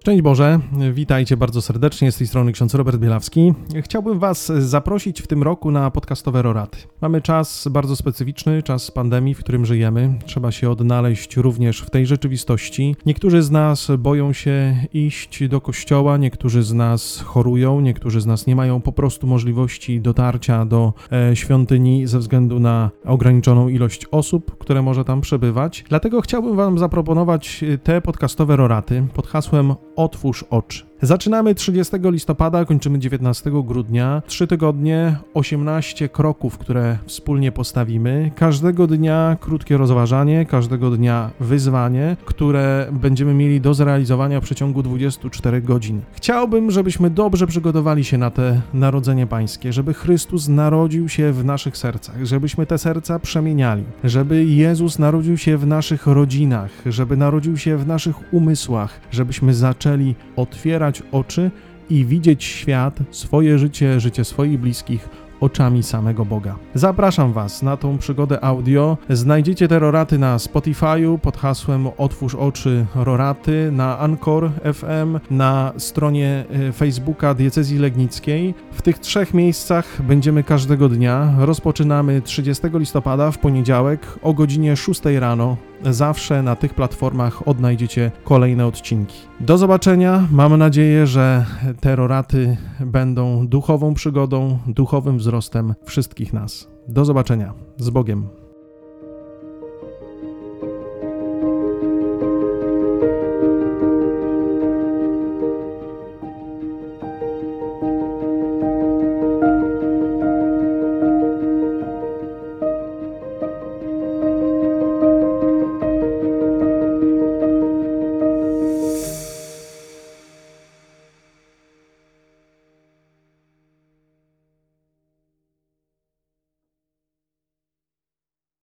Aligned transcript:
Szczęść 0.00 0.22
Boże, 0.22 0.60
witajcie 0.92 1.36
bardzo 1.36 1.62
serdecznie, 1.62 2.12
z 2.12 2.16
tej 2.16 2.26
strony 2.26 2.52
ksiądz 2.52 2.74
Robert 2.74 2.96
Bielawski. 2.96 3.54
Chciałbym 3.80 4.18
Was 4.18 4.52
zaprosić 4.58 5.22
w 5.22 5.26
tym 5.26 5.42
roku 5.42 5.70
na 5.70 5.90
podcastowe 5.90 6.42
roraty. 6.42 6.78
Mamy 7.00 7.20
czas 7.22 7.68
bardzo 7.70 7.96
specyficzny, 7.96 8.62
czas 8.62 8.90
pandemii, 8.90 9.34
w 9.34 9.38
którym 9.38 9.66
żyjemy. 9.66 10.18
Trzeba 10.26 10.52
się 10.52 10.70
odnaleźć 10.70 11.36
również 11.36 11.80
w 11.80 11.90
tej 11.90 12.06
rzeczywistości. 12.06 12.96
Niektórzy 13.06 13.42
z 13.42 13.50
nas 13.50 13.88
boją 13.98 14.32
się 14.32 14.86
iść 14.92 15.48
do 15.48 15.60
kościoła, 15.60 16.16
niektórzy 16.16 16.62
z 16.62 16.72
nas 16.72 17.20
chorują, 17.20 17.80
niektórzy 17.80 18.20
z 18.20 18.26
nas 18.26 18.46
nie 18.46 18.56
mają 18.56 18.80
po 18.80 18.92
prostu 18.92 19.26
możliwości 19.26 20.00
dotarcia 20.00 20.64
do 20.64 20.92
e, 21.12 21.36
świątyni 21.36 22.06
ze 22.06 22.18
względu 22.18 22.60
na 22.60 22.90
ograniczoną 23.04 23.68
ilość 23.68 24.06
osób, 24.10 24.58
które 24.58 24.82
może 24.82 25.04
tam 25.04 25.20
przebywać. 25.20 25.84
Dlatego 25.88 26.20
chciałbym 26.20 26.56
Wam 26.56 26.78
zaproponować 26.78 27.64
te 27.82 28.00
podcastowe 28.00 28.56
roraty 28.56 29.06
pod 29.14 29.26
hasłem 29.26 29.74
Otwórz 29.96 30.44
oczy. 30.50 30.89
Zaczynamy 31.02 31.54
30 31.54 31.96
listopada, 32.04 32.64
kończymy 32.64 32.98
19 32.98 33.50
grudnia. 33.64 34.22
Trzy 34.26 34.46
tygodnie, 34.46 35.16
18 35.34 36.08
kroków, 36.08 36.58
które 36.58 36.98
wspólnie 37.06 37.52
postawimy. 37.52 38.30
Każdego 38.36 38.86
dnia 38.86 39.36
krótkie 39.40 39.76
rozważanie, 39.76 40.46
każdego 40.46 40.90
dnia 40.90 41.30
wyzwanie, 41.40 42.16
które 42.24 42.86
będziemy 42.92 43.34
mieli 43.34 43.60
do 43.60 43.74
zrealizowania 43.74 44.40
w 44.40 44.44
przeciągu 44.44 44.82
24 44.82 45.62
godzin. 45.62 46.00
Chciałbym, 46.12 46.70
żebyśmy 46.70 47.10
dobrze 47.10 47.46
przygotowali 47.46 48.04
się 48.04 48.18
na 48.18 48.30
te 48.30 48.60
narodzenie 48.74 49.26
pańskie, 49.26 49.72
żeby 49.72 49.94
Chrystus 49.94 50.48
narodził 50.48 51.08
się 51.08 51.32
w 51.32 51.44
naszych 51.44 51.76
sercach, 51.76 52.24
żebyśmy 52.24 52.66
te 52.66 52.78
serca 52.78 53.18
przemieniali, 53.18 53.84
żeby 54.04 54.44
Jezus 54.44 54.98
narodził 54.98 55.38
się 55.38 55.56
w 55.56 55.66
naszych 55.66 56.06
rodzinach, 56.06 56.70
żeby 56.86 57.16
narodził 57.16 57.56
się 57.56 57.76
w 57.76 57.86
naszych 57.86 58.34
umysłach, 58.34 59.00
żebyśmy 59.10 59.54
zaczęli 59.54 60.14
otwierać 60.36 60.89
oczy 61.12 61.50
i 61.90 62.04
widzieć 62.04 62.44
świat, 62.44 62.98
swoje 63.10 63.58
życie, 63.58 64.00
życie 64.00 64.24
swoich 64.24 64.60
bliskich 64.60 65.08
oczami 65.40 65.82
samego 65.82 66.24
Boga. 66.24 66.56
Zapraszam 66.74 67.32
Was 67.32 67.62
na 67.62 67.76
tą 67.76 67.98
przygodę 67.98 68.44
audio. 68.44 68.96
Znajdziecie 69.08 69.68
te 69.68 69.78
roraty 69.78 70.18
na 70.18 70.36
Spotify'u 70.36 71.18
pod 71.18 71.36
hasłem 71.36 71.88
Otwórz 71.98 72.34
oczy 72.34 72.86
roraty, 72.94 73.72
na 73.72 73.98
Anchor 73.98 74.50
FM, 74.74 75.34
na 75.34 75.72
stronie 75.76 76.44
e, 76.68 76.72
Facebooka 76.72 77.34
Diecezji 77.34 77.78
Legnickiej. 77.78 78.54
W 78.72 78.82
tych 78.82 78.98
trzech 78.98 79.34
miejscach 79.34 80.02
będziemy 80.02 80.44
każdego 80.44 80.88
dnia. 80.88 81.34
Rozpoczynamy 81.38 82.22
30 82.22 82.62
listopada 82.74 83.30
w 83.30 83.38
poniedziałek 83.38 84.18
o 84.22 84.34
godzinie 84.34 84.76
6 84.76 85.00
rano 85.04 85.56
zawsze 85.84 86.42
na 86.42 86.56
tych 86.56 86.74
platformach 86.74 87.48
odnajdziecie 87.48 88.10
kolejne 88.24 88.66
odcinki. 88.66 89.16
Do 89.40 89.58
zobaczenia. 89.58 90.28
Mam 90.30 90.56
nadzieję, 90.56 91.06
że 91.06 91.44
te 91.80 91.96
roraty 91.96 92.56
będą 92.80 93.46
duchową 93.46 93.94
przygodą, 93.94 94.58
duchowym 94.66 95.18
wzrostem 95.18 95.74
wszystkich 95.84 96.32
nas. 96.32 96.68
Do 96.88 97.04
zobaczenia. 97.04 97.54
Z 97.76 97.90
Bogiem. 97.90 98.39